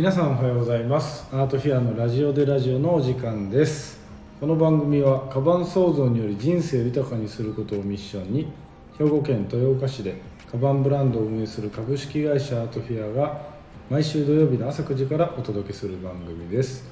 [0.00, 1.26] 皆さんおはようございます。
[1.30, 4.00] アートフェアのラジオでラジオのお時間です。
[4.40, 8.50] この番組はカバン創造により人生を豊かにすることをミッションに
[8.98, 10.14] 兵庫県豊岡市で
[10.50, 13.42] カバンブランドを運営する株式会社アートフェアが
[13.90, 16.88] 毎週土曜日の朝9時からお届けする番組です。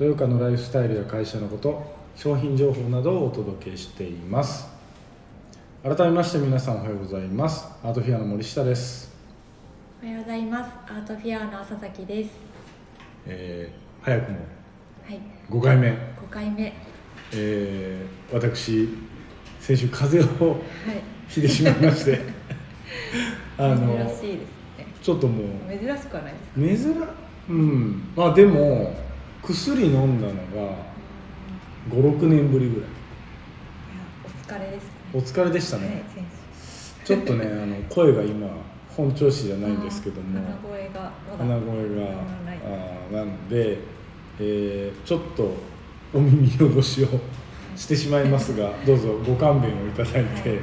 [0.00, 1.84] 豊岡のライフスタイルや会社のこと
[2.16, 4.66] 商品情報などをお届けしています。
[5.82, 7.66] 改めまして皆さんおはようございます。
[7.84, 9.14] アートフェアの森下です。
[10.02, 10.70] おはようございます。
[10.86, 12.45] アートフェアの佐々木です。
[13.26, 15.20] えー早くもはい。
[15.50, 15.94] 5回目、5
[16.30, 16.62] 回目。
[16.62, 16.72] はい
[17.34, 18.88] えー私
[19.60, 20.62] 先週風邪を
[21.28, 22.20] ひいてしまいまして。
[23.58, 24.86] あ の珍しいですね。
[25.02, 26.94] ちょっともう珍しくはないです珍
[27.48, 28.02] うん。
[28.14, 28.94] まあでも
[29.42, 30.76] 薬飲んだのが
[31.90, 32.90] 56年ぶりぐらい。
[34.24, 34.90] お疲れですね。
[35.14, 35.86] お疲れでしたはい
[37.04, 38.48] ちょっとねあの声が今
[38.96, 40.40] 本調子じゃ生ないんですけども。
[40.40, 42.10] 鼻声が鼻声が
[42.64, 43.78] あーなんで、
[44.40, 45.52] えーちょっと
[46.14, 47.08] お耳汚しを
[47.76, 50.58] してしまいますが どうぞご勘弁をいただいて、はい。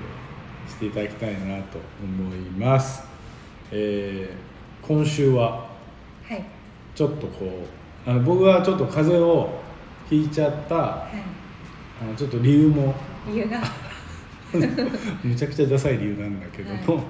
[0.67, 3.04] していただきたいなと思います、
[3.72, 5.67] えー今週は
[6.28, 6.44] はい。
[6.94, 7.45] ちょっとこ
[8.06, 9.61] うあの僕はちょっと風邪を
[10.09, 11.08] ひいちゃったは
[12.02, 12.94] あのちょっと理由も。
[13.30, 13.58] い理由が。
[14.54, 17.04] はむちゃくちゃダサい理由なんだけども、は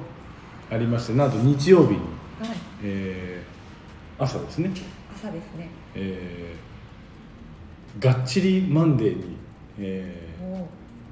[0.73, 1.99] ありましてなんと日曜日に、い。
[2.83, 4.71] えー朝ですね。
[5.15, 5.69] 朝ですね。
[5.95, 9.37] えーがっちりマンデーに、
[9.79, 10.29] え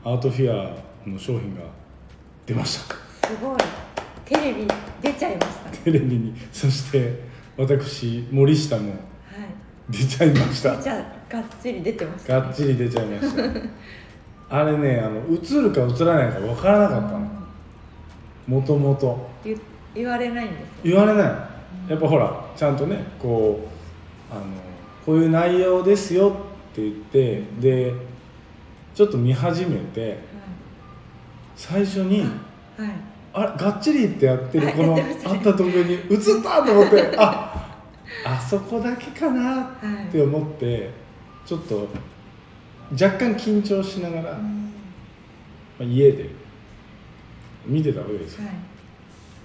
[0.03, 0.75] ーアートフェア
[1.07, 1.61] の商品が
[2.45, 2.95] 出ました。
[3.27, 3.57] すごい。
[4.25, 4.67] テレビ
[5.01, 5.69] 出ちゃいました。
[5.69, 6.33] ねテレビに。
[6.51, 7.19] そして
[7.55, 8.97] 私森下もはい。
[9.91, 10.75] 出ちゃいました。
[10.77, 10.95] 出ちゃ
[11.29, 12.41] がっちり出てました。
[12.41, 13.43] がっちり出ちゃいました。
[14.49, 17.30] あれねあの映るか映らないか分からなかったの
[18.47, 19.59] もともと言
[19.93, 20.65] 言われないんですよ。
[20.83, 21.27] 言われな
[21.87, 21.91] い。
[21.91, 23.67] やっぱほらちゃんとねこ
[24.31, 24.43] うあの
[25.05, 26.29] こういう内容ですよ
[26.71, 27.93] って言ってで
[28.93, 30.19] ちょっと見始めて
[31.55, 32.91] 最初にはいはい。
[33.33, 36.01] あれがっちりってやってるこのやってましたねあったところに映っ
[36.43, 37.79] たと思ってあ
[38.25, 39.71] あそこだけかなは
[40.03, 40.07] い。
[40.07, 40.91] って思って
[41.45, 41.87] ちょっと
[42.91, 44.73] 若干緊張しながら、まうん。
[45.79, 46.29] あ、家で
[47.65, 48.55] 見てたわけですよ、はい。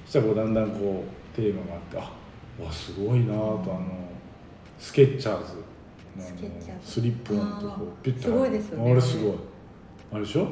[0.07, 1.05] そしたらこうだんだんこ
[1.35, 3.87] うテーマがあってあわすごいなとあの
[4.79, 5.55] スケッチャーズ。
[6.17, 6.27] のあ
[6.83, 9.35] スリップオンとこピュッてあれすごい。
[10.13, 10.43] あれでしょ？
[10.45, 10.51] はい。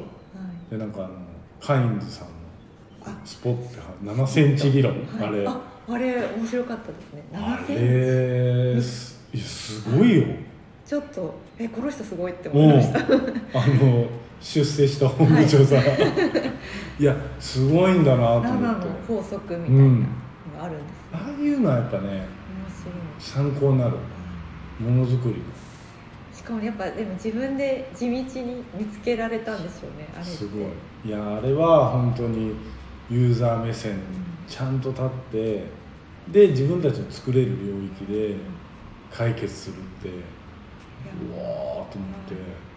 [0.71, 1.15] でなんかあの
[1.59, 2.35] カインズさんの
[3.07, 3.19] あ。
[3.25, 5.47] スポッて7センチ理論、あれ。
[5.47, 5.59] あ
[5.89, 7.23] あれ面白かったですね。
[7.33, 7.83] あ7センチ。
[8.75, 10.27] れすいやすごいよ。
[10.85, 12.99] ちょっとえこの人すごいって思いました。
[12.99, 13.03] あ
[13.67, 14.07] の
[14.41, 15.79] 出世した本部長さん、
[16.99, 19.99] い、 やすごいんだなと思7のって法則みたいなの
[20.59, 22.27] があるんです、ああいうのはやっぱね面
[23.19, 23.97] 参考になる。
[24.81, 25.37] ものづくり
[26.33, 30.63] しかもやっぱでも自分で地道に見つけられたんでしょうねあれすごい。
[31.07, 32.55] いやあれは本当に
[33.11, 33.99] ユーザー目線
[34.49, 35.65] ちゃんと立って
[36.29, 38.37] で自分たちの作れる領域で
[39.13, 42.35] 解決するってうわーと思って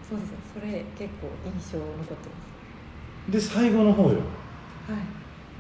[0.10, 4.20] そうですねそれ結構印象残ってで最後の方よ。
[4.88, 4.96] ま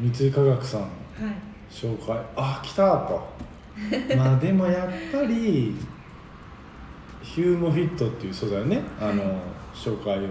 [0.10, 0.82] す三井化学さん。
[0.82, 1.24] はい。
[1.26, 1.34] はい
[1.70, 2.18] 紹介。
[2.38, 3.28] あ来たと。
[4.16, 5.76] まあでもやっぱり
[7.22, 8.82] ヒューモフィットっていう素材をね。
[9.02, 9.42] あの、はい。
[9.74, 10.30] 紹介を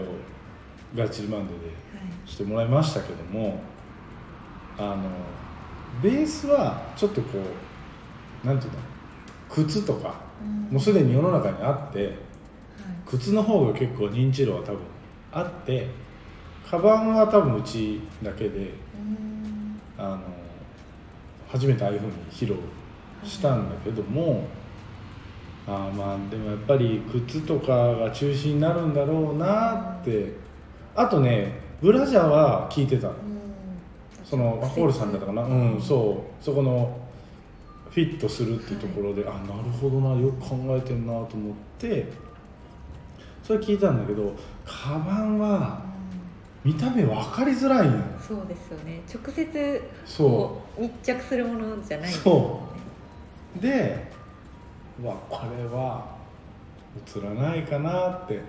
[0.97, 2.28] ガッチリマンデーではい。
[2.28, 3.60] してもらいましたけども
[4.78, 5.03] あの
[6.03, 7.38] ベースはちょっとこ
[8.44, 8.78] うなんていうの？
[9.50, 10.72] 靴とかうん。
[10.72, 12.16] もうすでに世の中にあってはい
[13.07, 14.79] 靴の方が結構認知度は多分
[15.33, 15.89] あって
[16.69, 18.63] カバンは多分うちだけでう
[18.99, 19.81] ん。
[19.99, 20.19] あの
[21.49, 22.57] 初めてああいうふうに披露
[23.25, 24.47] したんだけども、
[25.67, 30.33] あーまあでもやっぱり靴とかが中心になるんだろうなって
[30.95, 33.13] あとねブラジャーは聞いてた
[34.25, 35.43] そのワコールさんだったかな？
[35.43, 36.45] うんそう。
[36.45, 36.99] そこの
[37.91, 42.07] フィットするっていうところで、あなるほどなよく考えてんなと思って
[43.47, 44.34] それ聞いたんだけど
[44.65, 45.81] カバンは
[46.65, 47.89] 見た目分かりづらい
[48.27, 49.01] そうですよね。
[49.15, 50.28] 直接そう。
[50.28, 52.60] こう密着するものじゃないそ
[53.60, 54.10] で
[55.01, 56.16] うわこれは
[57.16, 58.45] 映らないかなってはい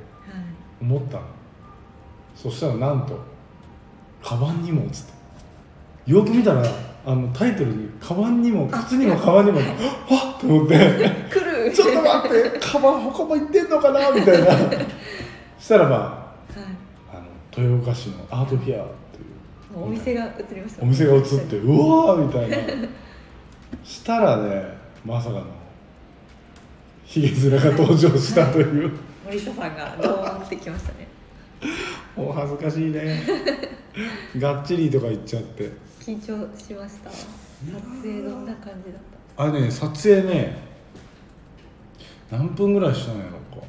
[0.82, 1.24] 思ったの。
[2.36, 3.20] そしたらなんと
[4.24, 6.12] カバンにも映って。
[6.12, 6.64] よく見たら
[7.06, 9.60] あのタイトルに「カバンにもあ靴にもカバンにも」
[10.10, 10.76] はっと思って。
[11.30, 11.72] 来る。
[11.76, 14.12] ちょっと待ってカバン他も行ってんのかな？
[14.12, 14.48] みたいな。
[15.60, 16.26] したらばは
[16.56, 17.14] い。
[17.14, 19.22] あの豊岡市のアートフェアってい
[19.74, 19.78] う。
[19.78, 20.84] もうお店が映りました。
[20.84, 21.70] お店が映ってう
[22.08, 22.58] わーみたいな。
[23.84, 25.44] したらねまさかの
[27.06, 28.92] ひげ面が登場したという。
[29.26, 31.08] 森下さんがドーンってきましたね。
[32.16, 33.24] お恥ずかしいね。
[34.40, 35.72] がっちりとか言っちゃって。
[36.02, 37.10] 緊張しました。
[37.10, 37.26] 撮
[38.04, 39.02] 影どんな感じだっ
[39.36, 39.44] た？
[39.44, 40.58] あれね撮影ね
[42.32, 43.66] 何分ぐらいしたんやろか。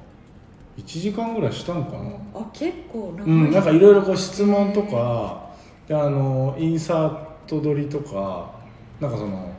[0.76, 2.10] 1時間ぐらいしたんかな。
[2.34, 3.26] あ結構長い。
[3.26, 5.50] うんなんかいろいろこう質問とか
[5.86, 8.52] であのインサート撮りとか
[9.00, 9.52] なんかその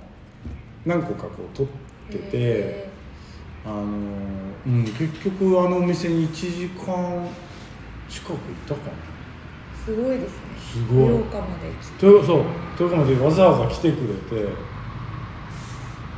[0.86, 1.68] 何個かこう撮っ
[2.10, 2.90] ててへ
[3.66, 3.84] あの、
[4.66, 7.28] うん、結局あのお店に1時間
[8.10, 8.92] 近く行ったかな。
[8.94, 10.40] ーすごいですね。
[10.60, 11.04] すごい。
[11.06, 12.06] 豊岡まで来て。
[12.06, 12.44] 豊そう。
[12.80, 14.70] 豊川までわざわざ来てくれて。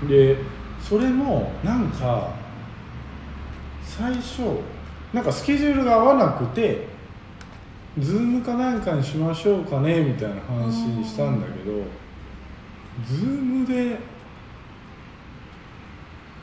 [0.07, 0.38] で
[0.81, 2.40] それもなんか
[3.97, 4.41] 最初
[5.13, 6.88] なんかスケジュールが合わなくて
[7.99, 11.83] ズームかなんかにしましょうかねみたいな話したんだけど
[13.05, 13.97] ズームで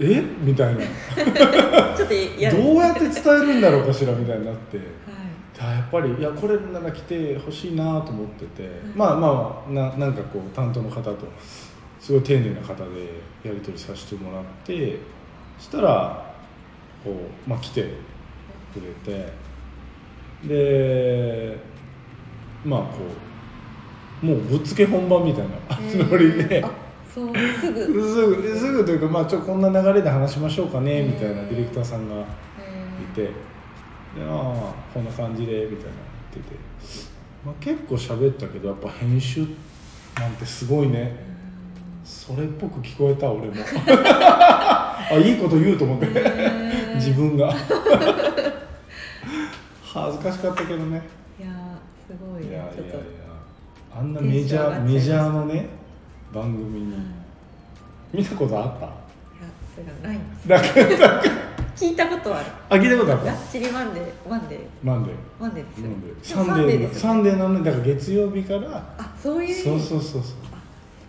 [0.00, 0.22] え？
[0.40, 0.82] みたいな。
[1.96, 4.76] ちょっとどうやって伝えるんだろうかしらみたいになって。
[4.76, 4.86] はい。
[5.60, 11.16] あやっぱりいやこれなら来てほしいなと思ってて、まあまあななんかこう担当の方と
[11.98, 12.84] すごい丁寧な方で
[13.42, 15.00] やり取りさせてもらって
[15.58, 16.27] そしたら
[17.04, 17.82] こう、まあ、来て
[18.72, 19.32] くれて
[20.44, 21.58] で
[22.64, 22.98] まあこ
[24.22, 25.54] うもうぶっつけ本番みたいな
[26.04, 26.62] ノリで。
[26.64, 26.70] あ
[27.12, 27.80] そうすぐ。
[27.86, 33.30] すぐすぐというか、まあ、ちょこんな流れで話しましょうかねみたいなディレクターさんがいてで
[34.22, 35.92] ああこんな感じでみたいな
[36.34, 36.56] 言ってて、
[37.44, 39.46] まあ、結構喋ったけどやっぱ編集
[40.18, 41.27] なんてすごいね
[42.08, 43.54] それっぽく聞こえた俺も。
[43.86, 46.06] あいいこと言うと思って。
[46.94, 47.52] 自分が。
[49.84, 51.02] 恥ずかしかったけどね。
[51.38, 52.44] いやーすごい。
[52.44, 52.72] いやいやいや。
[53.98, 55.66] あんなメジャーメジャーのね
[56.32, 56.92] 番組に。
[56.92, 57.02] はい
[58.10, 58.86] 見たことあった？
[58.86, 58.94] いや
[59.74, 60.16] それがない。
[60.16, 60.64] んですだか。
[61.06, 61.22] ら
[61.76, 62.46] 聞いたことはある。
[62.70, 63.24] あ聞いたことあった？
[63.26, 64.58] がっちりマンデーマンデー。
[64.82, 65.14] マンデー。
[65.38, 66.42] マンデーですよ。
[66.42, 68.82] サンデーサンデーなのにだから月曜日から。
[68.96, 70.32] あそういうそうそうそうそう。
[70.47, 70.47] あ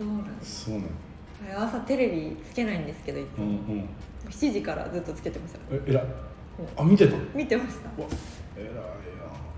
[0.00, 3.44] そうなんそうなの朝テレビつけないんですけどいつも。
[3.44, 3.88] うんうん。
[4.30, 5.58] 7時からずっとつけてました。
[5.70, 6.04] え偉い。
[6.76, 7.90] あ見てたうわ見てました。
[8.56, 8.82] 偉いや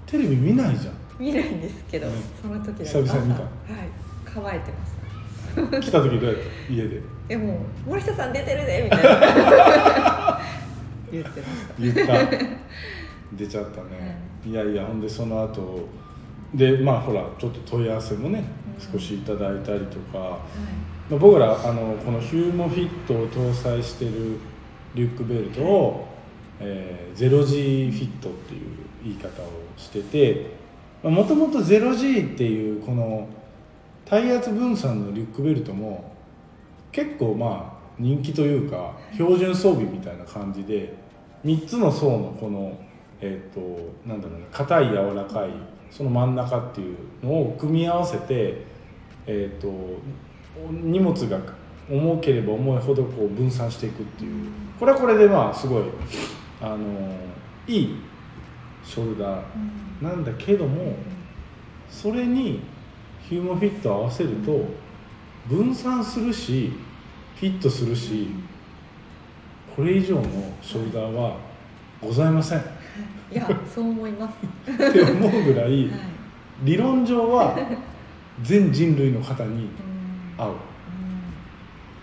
[0.05, 0.95] テレビ見ないじゃん。
[1.19, 2.15] 見ないんですけど、うん。
[2.41, 3.43] その時だけ久々に見た。
[3.43, 3.43] 朝。
[3.43, 3.53] はい
[4.25, 7.01] 乾いてました来た時どうやった家で。
[7.29, 10.41] でも「森下さん出てるで」みたいな。
[11.13, 11.75] 言ってました。
[11.79, 12.63] 言った。
[13.35, 14.53] 出ちゃったね、い。
[14.53, 15.89] やいやほんでその後
[16.55, 20.39] でまあほらちょっと問い合わせもねうん少しいただいたりとか、は
[21.11, 24.39] まあ僕らあのこのヒューモフィットを搭載してる
[24.95, 26.07] リュックベルトを、
[26.61, 28.61] えー、ゼロ G フィットっていう
[29.03, 29.47] 言い方を
[29.77, 30.55] してて
[31.03, 33.29] もともとゼロ G っていうこの
[34.05, 36.13] 体圧分散のリュックベルトも
[36.93, 40.95] 結構まあ人気というか標準装備みたいな感じで
[41.45, 42.79] 3つの層のこの
[43.21, 43.61] えっ、と
[44.05, 45.51] なんだろうね硬い柔らかい
[45.93, 48.65] その真ん中っていうのを組み合わせて
[49.27, 49.71] えっ、と
[50.71, 51.39] 荷物が
[51.89, 54.47] 重ければ重いほどこう分散していくっていう。
[54.79, 55.85] これはこれでまあすごい
[56.61, 56.79] あの
[57.67, 57.97] いい
[58.85, 59.43] ショルダー
[60.03, 60.95] なんだけども
[61.89, 62.61] それに
[63.29, 64.65] ヒューマンフィットを合わせると
[65.49, 66.73] 分散するし
[67.37, 68.29] フィットするし
[69.77, 70.23] これ以上の
[70.61, 71.37] ショルダーは
[72.01, 72.59] ございません。
[72.59, 72.63] っ
[73.33, 74.31] いやそう思いま
[74.67, 76.01] す、て思うぐらいはい。
[76.65, 77.57] 理論上は
[78.43, 79.69] 全人類の方にうん。
[80.39, 80.51] 合う。
[80.51, 80.55] う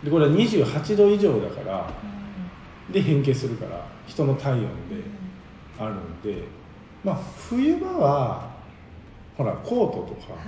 [0.02, 0.06] ん。
[0.06, 1.90] でこれは28度以上だから
[2.90, 4.70] うで変形するから人の体温でん。
[5.80, 6.44] あるんで
[7.04, 7.20] まあ
[7.50, 8.50] 冬場は
[9.38, 10.40] ほらコートとかは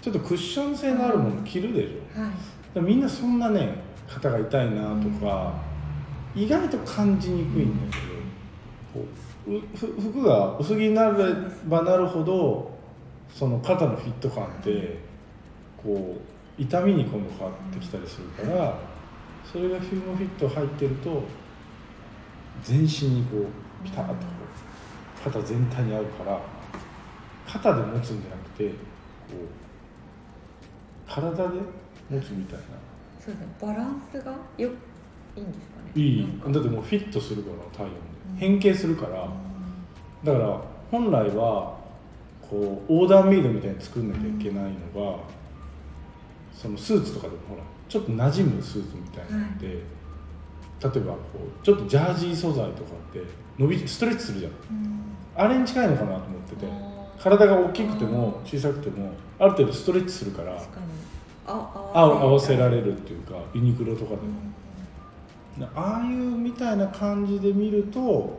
[0.00, 2.20] ちょっとクッション性のあるもの着るでしょ。
[2.20, 2.22] い。
[2.24, 2.86] はい。
[2.86, 5.52] みんなそんなね肩が痛いなとか、
[6.34, 8.14] 意外と感じにくいんだけど、
[8.94, 9.06] こう
[9.74, 11.34] 服が薄着になれ
[11.66, 12.70] ばなるほど
[13.34, 14.98] その肩のフィット感って
[15.82, 16.16] こ
[16.58, 18.78] う痛みに今度変わってきたりするから
[19.50, 21.22] それがフィーモフィット入ってると
[22.62, 24.18] 全身にこうピタッとこ
[25.26, 26.40] う肩全体に合うから
[27.46, 28.74] 肩で持つんじゃなくてこ
[29.36, 31.60] う体で
[32.10, 32.64] 持つみたいな。
[33.20, 33.46] そうですね。
[33.60, 34.68] バランスがよ
[35.36, 35.92] いいんですかね。
[35.94, 36.28] いい。
[36.50, 37.96] だってもうフィットするから体温で。
[38.12, 41.76] うん変形するからうだから本来は
[42.48, 45.18] こうオーダーメイドみたいに作んなきゃいけないのが
[46.54, 49.80] そのスーツとかでもほらちょっと馴染むスーツみたいなので、例え
[50.80, 51.18] ばこ
[51.62, 53.22] うちょっとジャージー素材とかって
[53.58, 54.52] 伸びストレッチするじゃん。
[54.52, 55.00] んうん。
[55.36, 56.66] あれに近いのかなと思ってて
[57.22, 60.60] 体が大きくても小さくてもある程度ストレッチするから
[61.46, 62.76] 合わせらる。
[62.76, 64.22] れるっていうかユニクロとかでも
[65.74, 68.38] ああいうみたいな感じで見ると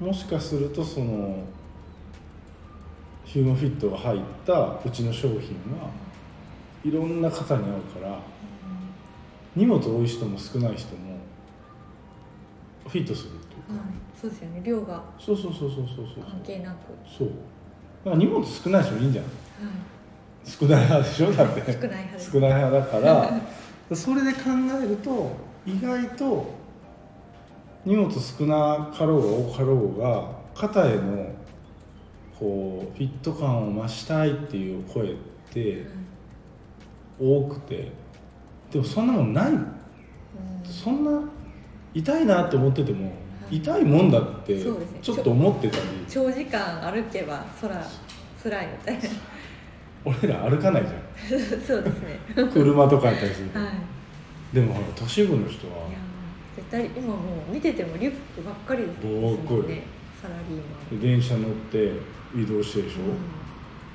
[0.00, 1.44] もしかするとその
[3.24, 5.38] ヒューマンフィットが入ったうちの商品
[5.78, 5.90] は
[6.84, 8.18] いろんな方に合うから
[9.56, 11.16] 荷物多い人も少ない人も
[12.86, 13.80] フィットするっていうか、はい、
[14.20, 14.60] そうですよね。
[14.62, 16.24] 量がそうそうそうそうそうそう。
[16.24, 16.76] 関係なく、
[17.18, 17.28] そう。
[18.04, 19.30] だから荷物少ない人いいんじゃんは
[20.44, 21.32] 少ない派でしょ？
[21.32, 21.60] だって。
[21.60, 22.30] い、少ない派です。
[22.30, 23.40] 少ない派だから
[23.94, 24.40] それで考
[24.82, 26.54] えると意外と
[27.84, 31.28] 荷物少なかろうが多かろうが肩への
[32.38, 35.14] こうフィット感を増したいっていう声っ
[35.52, 35.86] て
[37.20, 37.92] 多くて。
[38.70, 39.52] でもそんなもんない。
[39.52, 39.66] うん。
[40.64, 41.22] そんな
[41.94, 43.12] 痛いなって思ってても
[43.50, 45.82] 痛いもんだってちょっと思ってたり。
[46.08, 47.82] 長時間歩けばそら
[48.42, 49.08] 辛いみたいな
[50.06, 50.90] 俺ら歩かないじ
[51.66, 52.20] そうですね。
[52.36, 53.58] ゃん車とかに対すると。
[53.58, 53.68] はい。
[54.54, 55.88] でもほら都市部の人は。
[56.54, 57.14] 絶対今も
[57.50, 59.82] う見ててもリュックばっかりですもね。
[60.22, 61.00] サラリーマン。
[61.00, 61.92] 電車乗って
[62.34, 63.00] 移動してるでしょ、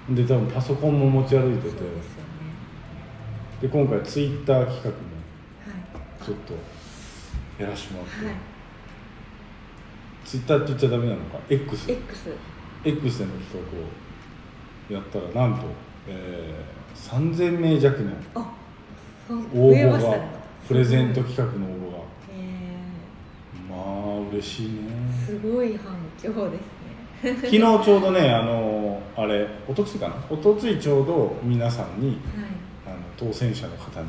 [0.09, 0.15] うん。
[0.15, 1.69] で多分パソコンも持ち歩いてて。
[1.69, 2.01] そうですよね。
[3.61, 4.93] で今回ツイッター企画もは
[6.21, 6.25] い。
[6.25, 6.53] ちょっと
[7.63, 8.35] やらしてもらって、はい。
[10.25, 12.29] ツイッターって言っちゃダメなのか？X, X
[12.83, 13.65] X での企
[14.89, 15.65] 画をやったらなんと、
[16.07, 18.11] えー、3000名弱の
[19.53, 20.25] 応募が
[20.67, 21.97] プレゼント企画の応募が。
[22.33, 22.71] え
[23.69, 24.79] まあ嬉しいね。
[25.11, 27.35] ー、すごい反響ですね。
[27.35, 30.15] 昨日ちょうどねあのあれおとついかな？
[30.29, 32.17] おとついちょうど皆さんにはい。
[32.87, 34.07] あの当選者の方に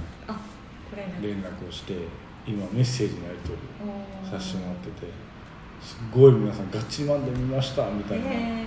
[1.21, 1.95] 連絡をして
[2.47, 5.07] 今メッセージのやり取りさせてもらってて
[5.81, 8.67] すっごい皆さん「ガッチマンで見ました」みたいな、え。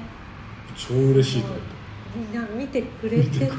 [0.76, 1.66] 超嬉しいと思って。
[1.72, 1.75] ー、
[2.16, 3.56] みんな見てくれ見てた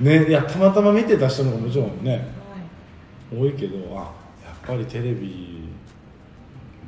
[0.00, 3.40] ねいやたまたま見てた人の方がもちろんねはい。
[3.42, 4.02] 多いけどあ
[4.44, 5.68] やっぱりテレビ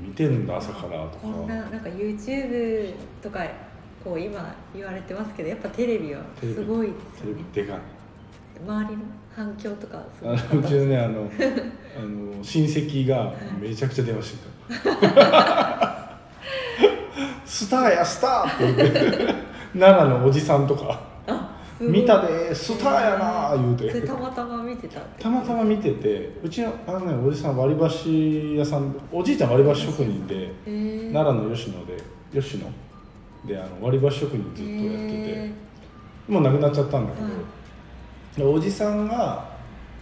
[0.01, 1.19] 見てるんだ朝からとか。
[1.23, 2.93] こんななんか YouTube
[3.23, 3.45] とか
[4.05, 7.79] こう今言われてますけどやっぱテレビはすごいですテレよねビでかい。
[8.67, 9.03] 周りの
[9.35, 11.23] 反響とかすあごかうちのねあの
[11.99, 14.47] あの親戚がめちゃくちゃ電話して
[14.85, 16.19] た
[17.47, 19.35] 「スターやスター!」って言って
[19.75, 21.01] 奈良のおじさんとか。
[21.27, 22.01] あ「すごい。
[22.01, 24.07] 見たでスターやな」言うて。
[24.07, 25.01] たまたま見てた。
[25.01, 31.11] たまたま見ててうちのあのねおじさん割り箸屋さんおじいちゃん割り箸職人でえ。
[31.11, 31.97] ー、奈良の吉野で
[32.33, 32.67] 吉野？
[33.47, 35.53] であの割り箸職人ずっとやってて、え。
[36.29, 37.13] もう亡くなっちゃったんだ
[38.37, 39.45] けど、おじさんが、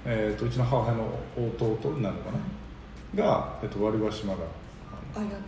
[0.05, 1.09] えー、とうちの母親の
[1.59, 2.31] 弟になるのか
[3.17, 4.41] な、が、えー、と割り箸まだ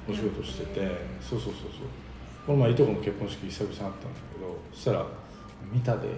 [0.08, 0.80] お仕事してて
[1.20, 2.01] そうそうそうそう
[2.46, 3.96] この前いとこの結婚式久々にあったんだ
[4.34, 5.06] けどそしたら
[5.72, 6.16] 「見たで」って。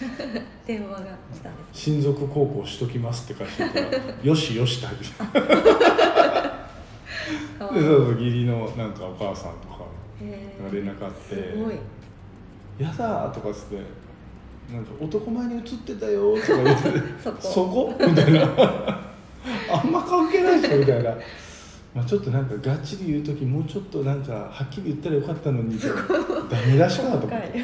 [0.00, 0.96] 言ったら電話が
[1.32, 5.04] 来たんです「親族孝行しときます」って書いてたら「よしよし」って入って
[7.58, 9.84] かわでそうそう義理のなんかお母さんとか
[10.72, 11.74] 連絡あってすごい
[12.78, 13.76] 「やだ」とかっつって
[14.72, 16.90] 「なんか男前に映ってたよ」とか言って
[17.22, 17.38] そこ。
[17.40, 17.94] そこ？
[18.00, 18.40] みたいな。
[19.72, 21.10] あんま関係ないでしょみたいな、
[21.94, 25.78] まあ、ちょっとなんかがっちり言う時もうちょっとなんかはっきり言ったらよかったのに
[26.48, 27.62] ダメ出しかなと思って。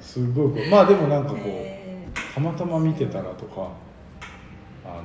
[0.00, 3.68] すごいまあでもなんかこう、えたまたま見てたらとか
[4.84, 5.02] あの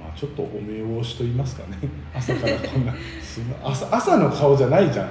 [0.00, 1.78] まあちょっとお目汚しと言いますかね。
[2.14, 3.72] 朝からこんなすごい。
[3.72, 5.06] 朝朝の顔じゃないじゃん。
[5.06, 5.10] ー、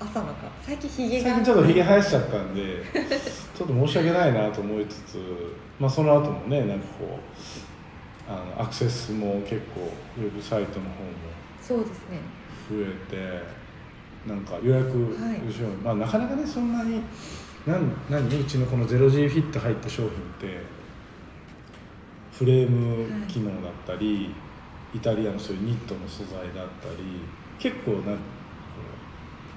[0.00, 1.30] 朝のか最近ひげが。
[1.30, 2.62] 最近ちょっとひげ生やしちゃったんで
[3.56, 5.18] ちょっと申し訳ないなと思いつつ、
[5.80, 7.18] まあ、その後もねなんかこ
[8.28, 11.33] うあのアクセスも結構ウェブサイトの方も
[11.66, 12.20] そうですね。
[12.68, 15.40] 増えてなんか予約はい。
[15.46, 17.02] 後ろにまあなかなかねそんなに
[17.66, 18.40] なん何？
[18.40, 20.60] うちのこの 0G フィット入った商品って
[22.32, 24.34] フレーム機能だったり、
[24.94, 27.22] イタリアのそういうニットの素材だったり
[27.58, 28.16] 結構な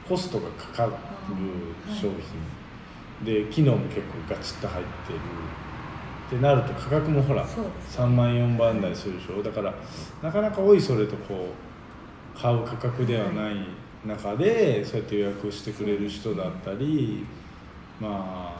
[0.07, 0.93] コストがかかる
[1.93, 5.19] 商品、で機能も結構ガチッと入ってる。
[6.27, 9.41] ってなると価格もほらそうです3万4万台するでしょ。
[9.41, 9.73] だから
[10.21, 11.66] なかなかおいそれとこう
[12.39, 13.55] 買う価格ではない
[14.05, 17.25] 中でそうやって予約してくれる人だったり
[17.99, 18.53] ま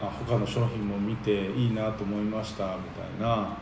[0.00, 3.58] ああ他の商品も見ていいなと思いましたみたいな、ま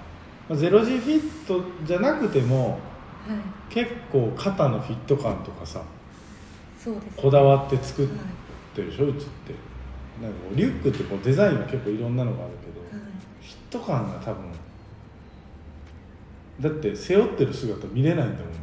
[0.50, 2.78] あ、ゼロ G フィットじゃなくても
[3.26, 3.38] はい。
[3.68, 5.82] 結構肩のフィット感とかさ
[7.16, 8.16] こだわって作っはい
[8.76, 9.54] てるでしょうちって。
[10.22, 12.90] なんかリュックってこうデザインは結構いろんなのがあるけど、はい。
[13.42, 14.44] フィット感が多分
[16.60, 18.58] だって背負ってる姿見れないんだもんね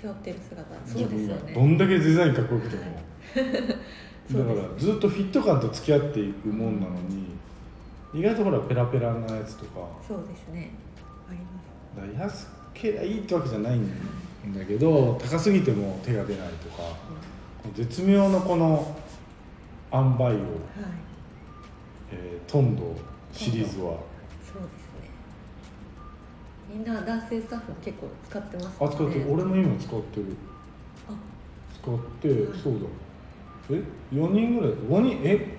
[0.00, 0.62] 背負ってる姿。
[0.86, 1.52] そ自うですよね。
[1.54, 2.82] どんだけデザインかっこよくても、
[4.44, 7.26] だからずっとフィット感と付き合っていくもんなのに、
[8.14, 9.86] 意外とほらペラペラなやつとか。
[10.06, 10.70] そうですね。
[11.28, 11.32] あ
[12.04, 12.46] ります。
[12.46, 13.88] 安けりゃいいってわけじゃないん
[14.54, 16.82] だけど高すぎても手が出ないとか。
[17.74, 18.96] 絶妙のこの
[19.92, 20.38] 塩梅を、はい。
[22.12, 22.96] えー、トンド
[23.32, 23.98] シリーズは。
[24.42, 24.84] そうです。
[24.86, 24.89] ね
[26.72, 29.26] みんな男性スタッフも結構使ってますあ使ってる。
[29.28, 30.26] 俺も今使ってる。
[31.08, 31.12] あ。
[31.82, 32.58] 使って、はい。
[32.62, 32.80] そうだ。
[33.70, 35.20] え？4人ぐらい？5人？
[35.24, 35.58] え？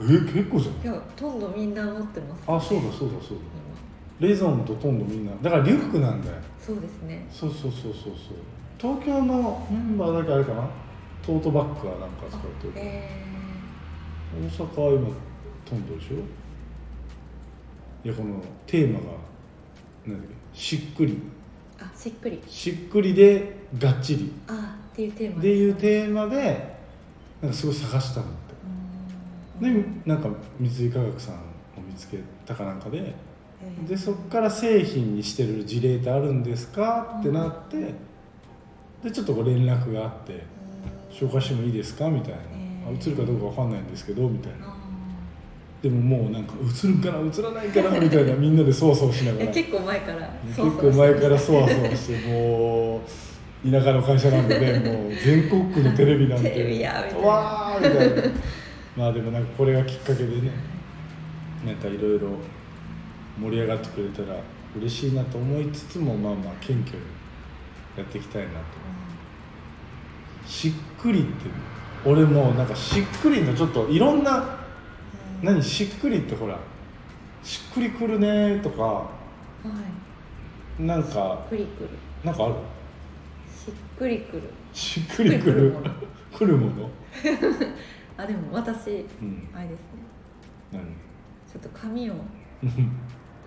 [0.00, 0.74] え結構じゃん。
[0.82, 3.44] いやほとんどみんな持ってます、あそうだそうだそうだ。
[4.20, 5.32] レゾンとトンドみんな。
[5.42, 6.36] だからリュックなんだよ。
[6.60, 7.26] そうですね。
[7.30, 8.14] そうそうそうそうそう。
[8.78, 10.68] 東京のメンバーだけあれかな？
[11.22, 13.24] トートバッグはなんか使ってるえ
[14.38, 15.08] 大阪は今
[15.64, 16.16] トンドでしょ？
[18.04, 19.06] いやこのテーマが
[20.06, 20.58] なんだっけ？
[20.58, 21.12] しっくり。
[21.12, 22.42] ー、あしっくり。
[22.46, 24.32] しっくりでがっちり。
[24.48, 25.38] あっていうテーマ。
[25.38, 26.76] っていうテーマで
[27.42, 28.28] なんかすごい探したのっ
[29.60, 29.70] て。
[29.70, 31.38] でなんか三井化学さんを
[31.86, 32.98] 見つけたかなんかで。
[32.98, 33.88] えー。
[33.88, 37.18] でそこから製品にしてる事例ってあるんですか？
[37.20, 37.94] ってなって。
[39.04, 40.32] でちょっとこう連絡があって。
[40.34, 40.38] う
[41.08, 42.10] 紹介してもいいですか？
[42.10, 42.38] みたいな、
[42.90, 44.75] 映るかどうかわかんないんですけどみたいな
[45.86, 49.52] でももうなんか映るんかな映らないかなみたいなみんなでそわそわしながら。
[49.52, 53.00] 結構前から結構前からそわそわしても
[53.64, 56.50] う田舎の会社なんでねもう全国区のテレビなんて。
[56.50, 57.28] テレビやみたいな。
[57.28, 58.22] わーみたいな。
[58.96, 60.50] まあでもなんかこれがきっかけでね
[61.64, 62.30] なんかいろいろ
[63.38, 64.40] 盛り上がってくれたら
[64.76, 67.04] 嬉しいなと思いつつもまあまあ謙虚に
[67.96, 68.56] やっていきたいなと。
[70.48, 71.30] しっくりって
[72.04, 74.65] 俺もうなんかしっくりのちょっといろんなうん
[75.42, 76.58] 何しっくりってほら
[77.42, 79.08] しっくりくるねとかは
[80.78, 80.82] い。
[80.82, 81.88] なんかくりくる。
[82.24, 82.54] なんかある？
[83.48, 84.42] しっくりくる。
[84.72, 85.76] しっくりくる？
[86.36, 86.90] くるもの。
[88.18, 88.90] あでも私
[89.22, 89.48] うん。
[89.54, 90.02] あれですね。
[90.72, 90.82] 何？
[90.82, 92.14] ちょっと髪を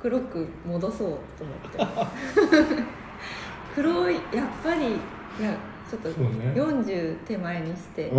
[0.01, 0.97] 黒く戻そう
[1.37, 1.53] と思
[1.87, 2.83] って。
[3.75, 4.21] 黒いやっ
[4.63, 4.91] ぱりい
[5.43, 5.55] や
[5.89, 6.53] ちょっとそうね。
[6.55, 8.11] 40手前にして。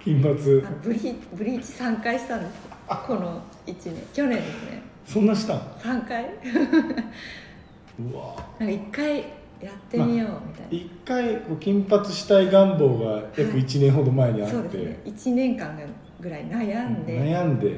[0.00, 0.34] 金髪。
[0.64, 4.02] あブリブリーチ3回したんですよこの1年。
[4.12, 4.82] 去年ですね。
[5.06, 6.24] そんなしたん3回。
[6.24, 8.34] うわ。
[8.58, 9.18] なんか1回
[9.60, 13.64] やってみようみたいな、一回こう金髪したい願望が約はい。
[13.64, 15.00] 1年ほど前にあって、そうですね。
[15.04, 15.78] 1年間
[16.20, 17.68] ぐらい悩んで、はい、悩んで。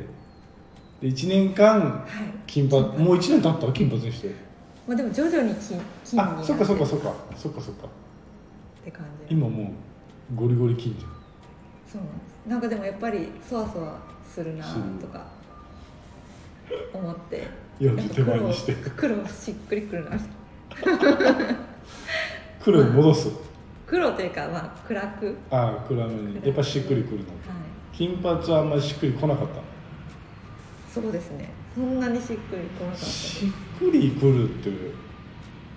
[1.00, 2.06] で1年間
[2.46, 3.72] 金髪もう1年経った？
[3.72, 4.34] 金髪にして。
[4.86, 7.14] まあ、でも徐々に金金にあそっかそっかそっか。
[7.36, 7.86] そっかそっか。
[7.86, 9.34] って感じ。
[9.34, 9.72] 今も
[10.32, 11.12] うゴリゴリ金じゃん
[11.90, 12.02] そう。
[12.48, 14.64] なんかでもやっぱりそわそわするな
[15.00, 15.26] とか
[16.92, 17.48] 思って。
[17.80, 18.74] 40手前にして。
[18.96, 20.18] 黒黒しっくりくるな。
[22.62, 23.30] 黒に戻す。
[23.86, 26.46] 黒というかまあ暗く、はい、ああ暗めに。
[26.46, 27.24] やっぱしっくりくるの
[27.92, 29.54] 金髪はあんまりしっくりこなかった。
[30.94, 31.50] そうですね。
[31.74, 34.70] そんなにしっくりこなかったしっくりくるって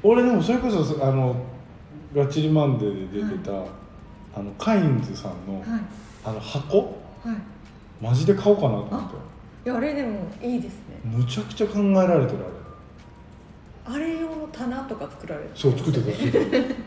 [0.02, 1.36] 俺でもそれこそあの
[2.14, 3.52] 「ガッチリマンデー」で出てた、
[4.36, 6.78] あのカインズさんの、はいあの箱？
[7.24, 7.36] はい。
[8.02, 9.16] マジで買おうかなと思って。
[9.66, 11.00] いやあれでもいいですね。
[11.04, 12.40] むちゃくちゃ考えられてる
[13.86, 13.96] あれ。
[13.96, 16.08] あれ用の棚とか作られてそう作ってた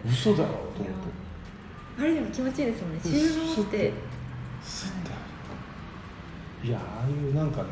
[0.09, 1.09] 嘘だろと思って。
[1.99, 3.93] あれでも気持ちいいですもんね収納って。
[4.63, 4.91] スッ
[6.63, 7.69] ていやああいうなんかね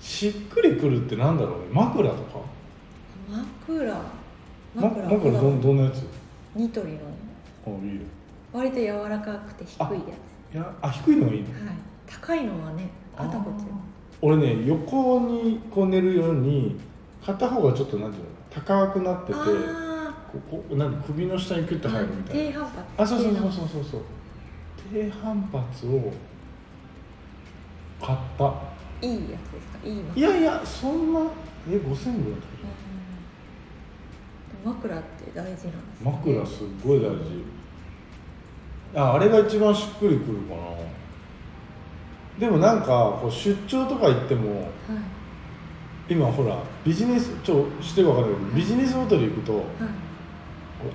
[0.00, 1.66] しっくりくるってなんだろうね。
[1.72, 2.40] 枕とか？
[3.66, 3.92] 枕？
[4.74, 5.08] ま枕？
[5.08, 6.04] どんどんなやつ？
[6.54, 6.98] ニトリの。
[7.66, 8.02] あいいよ。
[8.52, 9.88] 割と柔らかくて低いや
[10.52, 11.46] いやあ低いのがいいの？
[11.46, 11.76] つはい。
[12.06, 13.64] 高いのはね肩こっち。
[14.22, 16.78] 俺ね横にこう寝るように
[17.24, 18.30] 片方がちょっとなんていうの？
[18.50, 22.50] 高くなっててあここなんか首の下にクッとあ入るみたいな。
[22.50, 22.78] 低反発。
[22.98, 23.52] あそうそうそうう。
[23.52, 24.00] そうそうそう
[24.92, 26.12] 低反発を
[28.04, 28.54] 買った。
[29.02, 29.86] いいやつですか？
[29.88, 31.20] いい枕いやいやそんな
[31.68, 31.96] え5000ぐらいだっ
[34.64, 34.74] たうん。
[34.74, 35.80] 枕って大事なんですね。
[36.04, 37.44] 枕すっごい大事
[38.94, 40.60] ああれが一番しっくりくるかな。
[42.38, 42.86] でもなんか
[43.20, 44.68] こう出張とか行ってもはい。
[46.08, 48.40] 今ほらビジネスちょ知ってるか分かんない。
[48.40, 49.64] けどビジネスホテル行くとはい。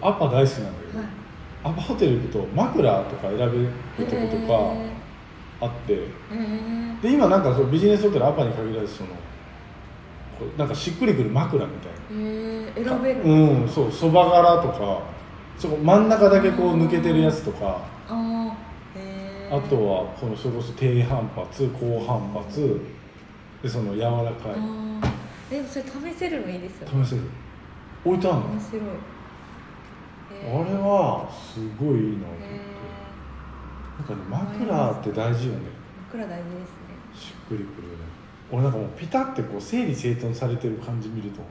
[0.01, 1.07] 俺アッパ大好きなんだけど、はい。
[1.63, 4.15] アパホテル行くと枕とか選べるとこと
[4.47, 4.89] かへ
[5.61, 5.93] あって。
[5.93, 5.99] ー。
[5.99, 9.09] へで今なんかそうビジネスホテルアパに限らずその
[10.57, 12.89] なんかしっくりくる枕みたいーへー。
[12.89, 15.01] 選べるうんそうそば柄とか
[15.57, 19.57] そこ真ん中だけこう抜けてるやつとかあーへー。
[19.57, 22.81] あとはこのそれこそ低反発高反発
[23.63, 24.51] でその柔らかい。
[24.51, 25.07] あー。
[25.51, 27.05] えそれ試せるのいいですよね。
[27.05, 27.21] 試せる。
[28.03, 28.47] 置いてあるの？
[28.47, 28.81] 面白い。
[30.31, 32.45] あれはすごいいいなと思って。
[32.45, 32.59] へ
[33.97, 35.59] なんかね枕って大事よね。
[36.11, 36.85] ー枕大事ですね。
[37.13, 38.03] しっくりくるよね。
[38.51, 41.41] 俺なんかもうピタってこう整理整頓されてる感じ見ると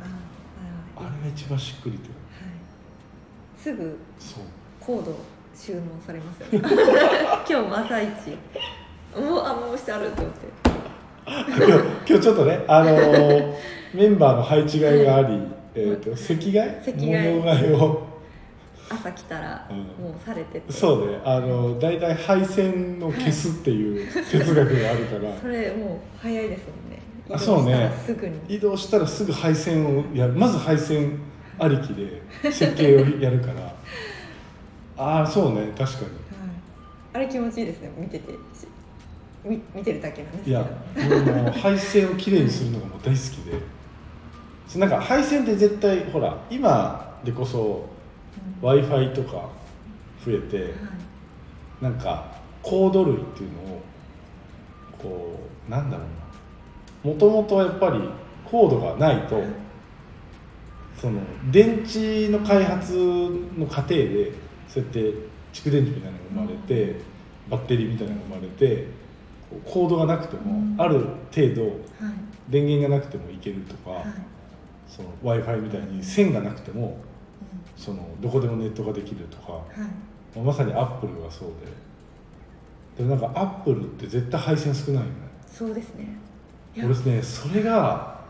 [0.97, 2.14] あれが一番しっくりとはい、
[3.65, 3.99] すぐ
[4.79, 5.17] コード
[5.57, 6.69] 収納されますよね。
[7.49, 8.09] 今日も朝一。
[9.19, 10.47] もうあもうしてあると思って。
[11.27, 11.67] 今
[12.05, 13.55] 日今日ちょっとねあのー
[13.95, 15.41] メンバーの配置換えがあり、
[15.75, 16.83] えー、と席替え？
[16.85, 17.73] 席替え。
[17.73, 18.03] を。
[18.91, 19.77] 朝来たらうん。
[19.79, 21.19] もうされてて、そうね。
[21.25, 25.41] あの大体配線を消すっていう 哲学があるから。
[25.41, 27.01] それもう早いですもんね。
[27.31, 27.73] あそうね。
[27.75, 28.41] 移動したらすぐに。
[28.47, 30.35] 移動したらすぐ配線をやる。
[30.35, 31.19] まず配線
[31.59, 33.75] ありきで設計をやるから。
[34.97, 36.07] ああそうね確かに。
[36.07, 36.13] はい、
[37.15, 38.33] あれ気持ちいいですね見てて。
[38.33, 38.37] し
[39.45, 43.75] 見見てるだけなんですいや俺もう配線をきれいにするのがもう大好きで。
[44.79, 47.87] なんか配線って絶対ほら今でこそ
[48.63, 49.49] w i f i とか
[50.25, 50.75] 増えてはい。
[51.83, 53.83] なんかコード類っていうのを
[54.99, 56.07] こうなんだろう
[57.09, 57.13] な。
[57.13, 58.01] もともとやっぱり
[58.45, 59.43] コードがないと
[61.05, 62.95] その電池の開発
[63.59, 64.33] の過程で
[64.67, 65.01] そうやって
[65.53, 66.99] 蓄電池みたいなのが生まれて
[67.51, 68.87] バッテリーみたいなのが生まれて
[69.67, 70.77] コードがなくてもうん。
[70.79, 70.95] ある
[71.31, 71.75] 程度はい。
[72.49, 74.05] 電源がなくてもいけるとかはい。
[75.23, 76.97] w i f i みたいに線がなくても
[77.77, 79.89] そのどこでもネットができるとかうんは
[80.37, 80.47] い。
[80.47, 81.49] まさにアップルがそう
[82.97, 83.05] で。
[83.05, 85.09] でもなんかアップルって絶対配線少ないよね。
[85.47, 86.17] そうですね。
[86.79, 88.23] 俺ねそれが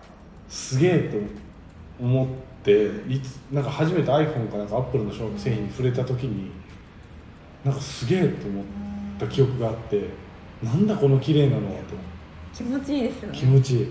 [0.48, 6.50] すげえと思っていつなんか初めて iPhone かなんかアップルの商製品に触れた時に
[7.64, 8.64] なんかすげえと思っ
[9.18, 10.08] た記憶があって
[10.62, 11.94] なんだこの綺麗なのはと。
[12.54, 13.38] 気持ちいいですよね。
[13.38, 13.86] 気持ちいい。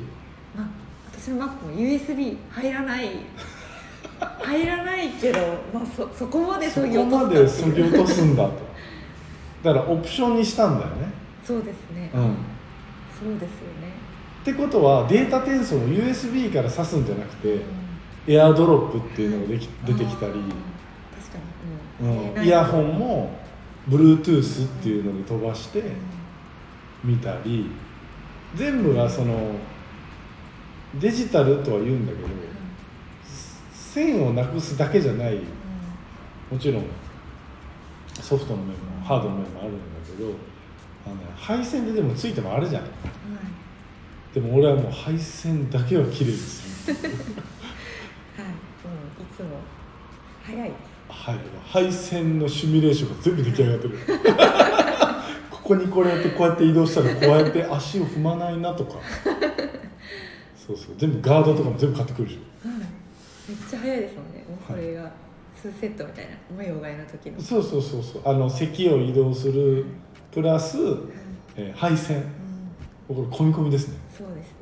[0.56, 0.68] まあ、
[1.12, 3.10] 私の Mac も USB 入らない。
[4.42, 5.40] 入らないけど、
[5.74, 7.88] まあ、そそこまでそそぎこま落とですそぎっていう。
[7.90, 8.54] 落とすんだと。
[9.64, 11.08] だからオプションにしたんだよね。
[11.46, 12.22] そうですね、うん。
[13.20, 13.48] そうですよ
[13.82, 13.94] ね、
[14.42, 17.83] ってことはデータ転送を USB から挿すんじゃなくてうん
[18.28, 20.32] エアドロップっていうのができ出てきたり。
[20.32, 21.40] あー確か
[22.02, 22.34] に、うん。
[22.36, 22.44] うん。
[22.46, 23.38] イヤホンも
[23.90, 25.84] Bluetooth っていうので飛ばして
[27.04, 27.70] 見たり。
[28.56, 29.56] 全部がその
[31.00, 32.28] デジタルとは言うんだけど
[33.74, 35.40] 線をなくすだけじゃない。
[36.52, 36.84] もちろん
[38.22, 40.30] ソフトの面もハードの面もあるんだけど
[41.08, 42.84] あの、ね、配線ででもついてもあるじゃん。
[44.36, 47.24] でも俺はもう配線だけは綺麗でするはい、はい、
[48.38, 49.60] うん、いつも。
[50.44, 50.94] 早いです。
[51.10, 53.98] はい配線のシミュレーションが全部出来上がってる。
[55.52, 58.96] ここにこれやってこうやって移動したらこうやって足を踏まないなとか。
[60.56, 60.96] そうそう。
[60.98, 62.76] 全部ガードとかも全部買ってくるでしはい、
[63.50, 64.46] めっちゃ早いですもんね。
[64.50, 65.12] もうそれが
[65.64, 67.38] 2セットみたいな模様替えの時の。
[67.38, 68.04] ょそうそうそう。
[68.04, 69.86] そうあの席を移動する
[70.32, 70.78] プラス、
[71.56, 72.18] えー配線。
[73.10, 73.16] うん。
[73.16, 73.98] これ込み込みですね。
[74.18, 74.54] そうですね。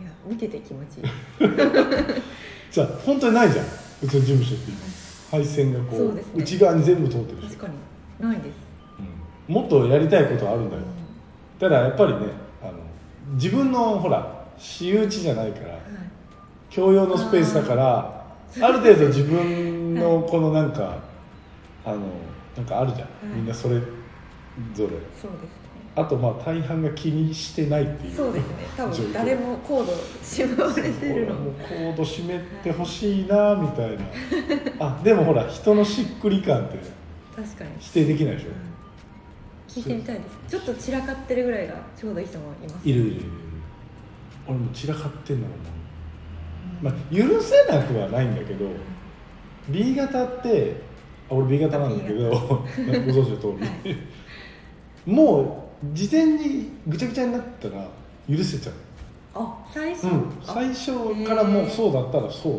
[0.00, 1.04] いや見てて気持ちいい
[2.70, 3.66] じゃあ本当にないじゃん。
[3.66, 4.78] うちの事務所って今
[5.30, 6.22] 配線がこうね。
[6.34, 7.74] 内側に全部通ってる確かに。
[8.28, 8.54] ないです、
[9.48, 9.54] うん。
[9.54, 10.82] もっとやりたいことはあるんだよ。
[10.82, 12.18] うただやっぱりね
[12.62, 12.72] あの
[13.34, 16.74] 自分のほら私有地じゃないからんはい。
[16.74, 18.26] 共用のスペースだから
[18.60, 20.98] ある程度自分の このなんか
[21.84, 21.98] あの
[22.56, 23.36] なんかあるじゃん、い。
[23.36, 23.86] みんなそれぞれ。
[24.76, 25.65] そうですね
[25.96, 28.14] あとまあ大半が気にしてないっていう。
[28.14, 28.54] そうですね。
[28.76, 31.34] 多分誰もコードしまわれてるの。
[31.34, 34.04] もうコード締めてほしいなみたいな。
[34.78, 36.78] あでもほら人のしっくり感って。
[37.34, 38.54] 確かに、否定できないでしょ、うん。
[39.68, 40.50] 聞いてみたいです。
[40.50, 42.88] ちょっと散らかってるぐらいがちょうどいい人もいます。
[42.88, 43.22] いるいるいる
[44.46, 45.56] 俺も散らかってんのがも
[46.82, 48.66] うまあ許せなくはないんだけど
[49.68, 50.76] B 型って
[51.30, 52.30] あ俺 B 型なんだけど。
[52.30, 53.96] ご存知の通り、は
[55.06, 57.86] もう事前にぐちゃぐちゃになったら
[58.28, 58.74] 許せちゃう、
[59.34, 60.52] あ最初、うん、あ。
[60.54, 62.52] 最初からもうそうだったらそう。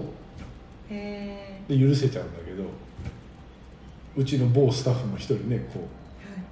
[0.89, 2.63] へで許せちゃうんだけど
[4.15, 5.83] うちの某スタッフも一人ねこう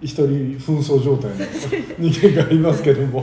[0.01, 1.37] え、一人紛争状態の
[2.09, 3.19] 人間がいますけども。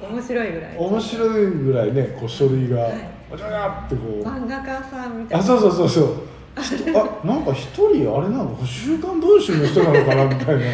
[0.00, 0.76] はい、面白いぐらい。
[0.78, 2.92] 面白いぐらいねこう書類がはい。
[2.92, 4.22] わちゃわちゃってこう。
[4.22, 5.44] 漫画家さんみたいな。
[5.44, 6.12] あそうそうそうそう。
[6.94, 10.24] あなんか一人あれなの「週刊文春」の人なのかな？
[10.26, 10.54] みたいな。
[10.54, 10.64] はい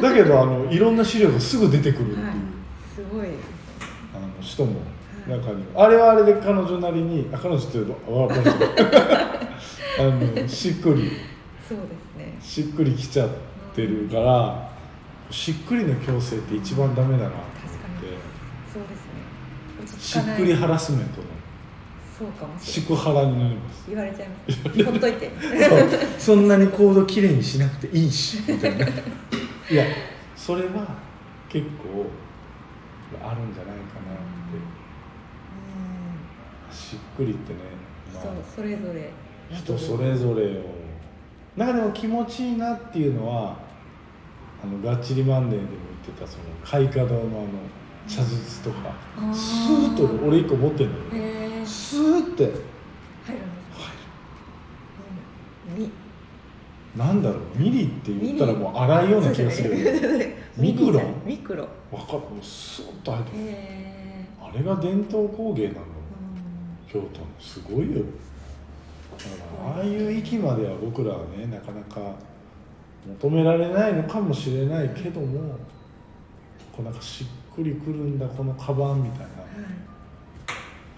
[0.00, 2.12] だけどあのいろんな資料がすぐ出てくる。
[2.12, 2.34] っていう、はい。
[2.94, 3.28] すごい。
[4.14, 4.80] あの人も
[5.26, 7.94] 中にあれはあれで彼女なりにあ彼女っていうの
[8.28, 8.56] 分かる
[9.98, 11.10] あのしっくり。
[11.68, 12.38] そうですね。
[12.40, 13.30] しっくりきちゃっ
[13.74, 14.70] てるから
[15.30, 18.18] しっくりの矯正って一番ダメだなと思って
[18.72, 20.00] そうですね。
[20.00, 21.34] しっくりハラスメントの。
[22.16, 23.02] そうかもししれない。
[23.02, 23.84] くはらになります。
[23.88, 24.84] 言われちゃいます。
[24.84, 25.30] ほっといて。
[25.68, 25.88] そう。
[26.18, 28.86] そんなにコードきれいにしなくていいしみたいな
[29.70, 29.84] いや。
[30.36, 30.98] それは
[31.48, 32.06] 結構
[33.22, 34.16] あるんじゃないかなっ
[36.70, 36.74] て。
[36.74, 37.60] しっくりってね
[38.12, 38.24] まあ。
[38.44, 39.10] それぞれ。
[39.50, 40.62] 人それぞれを。
[41.56, 43.56] なんかでも気持ちいいなっていうのは
[44.62, 45.70] あのガッチリマンデーでも
[46.04, 47.48] 言ってたその開花堂のあの
[48.08, 48.92] 茶筒とか。
[49.16, 51.24] あースーッと俺一個持ってんだよ。
[51.24, 52.42] へえスーッて。
[53.24, 53.92] 入るんですか、
[55.76, 55.90] うん、み
[56.96, 60.36] なんだろうミリって言ったらもう荒いような気がするよね。
[60.56, 61.00] ミクロ？
[61.00, 61.66] ンミクロ。
[61.90, 62.18] わかる。
[62.18, 63.42] もうスーッと入ってる。
[63.42, 65.80] へえあれが伝統工芸なの。
[65.80, 65.84] うん
[66.86, 67.26] 京都の。
[67.40, 68.02] すごいよ。
[69.18, 69.30] だか
[69.64, 72.14] らああいう域までは僕らはねなかなか
[73.20, 75.56] 求められないのかもしれないけども
[76.72, 79.24] こうなんかしっくりくるんだこのカバンみたいな。
[79.24, 79.32] はい。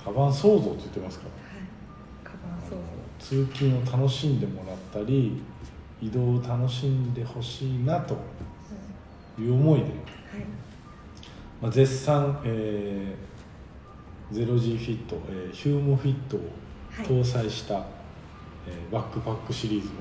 [0.05, 1.31] カバン創造って言ってますから。
[1.31, 2.39] はい。
[2.39, 2.61] カバン
[3.19, 5.43] 通勤を楽しんでもらったり
[6.01, 8.17] 移動を楽しんでほしいなと
[9.39, 9.93] いう思いで、はい。
[11.63, 16.41] まあ、絶賛、えー、0G フィット、えーヒュームフィットを
[16.91, 17.07] はい。
[17.07, 17.75] 搭載した、
[18.67, 19.95] えーバックパックシリーズは、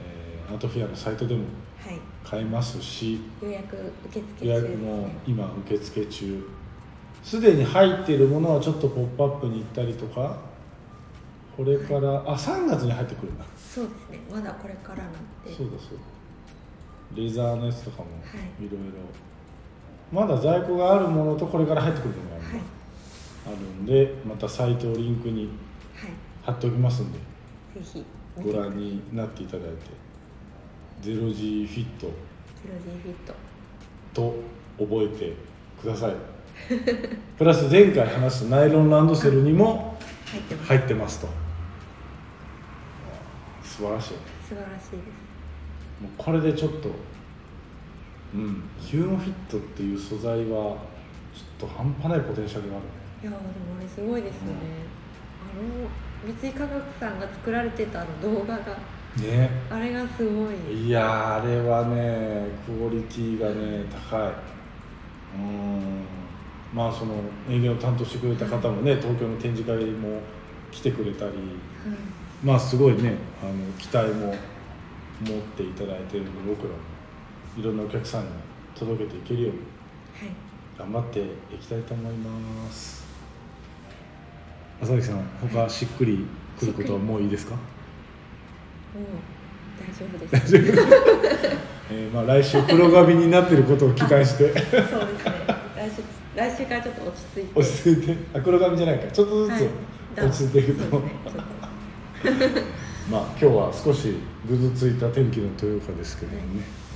[0.00, 1.42] えーアートフィアのサイトでも
[1.84, 1.98] はい。
[2.24, 6.48] 買えますし予約受付予中です約もね今受付中。
[7.22, 10.36] すでに入っているものはちょっと「ポップアップに行ったりとか
[11.56, 13.44] これからあ3月に入ってくるんだ
[13.76, 14.18] そうですね。
[14.32, 15.12] まだこれからなん
[15.44, 15.54] で。
[15.54, 18.64] そうだそうだレザーのやつとかもはい。
[18.64, 18.86] いろいろ
[20.10, 22.60] まだ在庫があるものとこれから入ってくるものがはい。
[23.48, 25.42] あるんでまたサイトをリンクに
[25.94, 26.10] はい。
[26.42, 27.18] 貼っておきますんで。
[27.18, 27.24] ぜ
[27.82, 28.04] ひ。
[28.42, 29.68] ご覧になっていただいて。
[31.02, 32.06] 0G フィット。
[32.06, 32.10] 0G
[33.02, 33.34] フィット。
[34.14, 34.34] と
[34.78, 35.34] 覚えて
[35.82, 36.14] ください。
[37.36, 39.98] プラス前回話したナイロンランドセルにも
[40.30, 41.28] 入ってます、入ってますと
[43.76, 44.08] 素晴らしい。
[44.48, 44.96] 素晴らしいです。
[46.00, 46.90] もうこれでちょっと
[48.34, 50.76] うんヒューマンフィットっていう素材は
[51.34, 52.84] ちょっと半端ないポテンシャルがある。
[53.22, 54.52] いやーでもあれすごいですよね、
[55.42, 58.78] あの三井化学さんが作られてたあの動画が。
[59.16, 59.50] ね。
[59.70, 60.86] あれがすごい。
[60.86, 64.32] いやーあれはねクオリティがね高い。
[65.38, 66.04] うん。
[66.74, 67.14] まあその
[67.50, 70.20] 営業を担当してくれた方もね東京の展示会も
[70.70, 71.26] 来てくれたり。
[71.26, 71.36] はい
[72.44, 74.34] まあすごいねあの期待も
[75.20, 76.74] 持っていただいてるので僕らも
[77.58, 78.28] いろんなお客さんに
[78.78, 79.64] 届けていけるようには
[80.26, 80.30] い。
[80.78, 81.20] 頑張って
[81.54, 83.06] いきたいと思います。
[84.82, 86.26] 浅木さん他しっくり
[86.58, 87.54] くることはもういいですか？
[87.54, 87.64] もう
[89.80, 90.56] 大丈夫です。
[91.90, 94.48] えーまあ来週黒髪になってることを期待して。
[94.48, 95.32] そうですね。
[95.76, 96.02] 来週
[96.36, 97.60] 来週からちょっと落ち着いて。
[97.60, 98.16] 落ち着いて。
[98.34, 99.10] あ黒髪じゃないか。
[99.10, 99.60] ちょっとずはい。
[100.14, 101.20] つ落ち着いていくと、そうですね。
[101.24, 101.42] ちょっと
[103.10, 104.14] まあ今日は少し
[104.48, 106.44] ぐずついた天気の豊岡ですけどもね、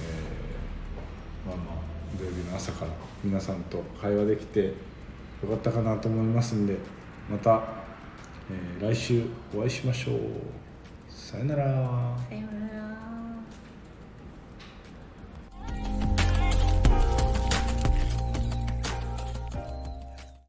[0.02, 2.90] えーまあまあ土曜日の朝から
[3.22, 4.72] 皆さんと会話できてよ
[5.48, 6.76] かったかなと思いますんで
[7.30, 7.62] また、
[8.80, 9.22] えー来週
[9.56, 10.16] お会いしましょう。
[11.08, 11.64] さよなら。
[11.64, 12.59] さよなら。